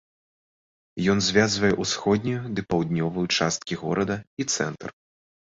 [1.13, 4.89] Ён звязвае ўсходнюю ды паўднёвую часткі горада і цэнтр.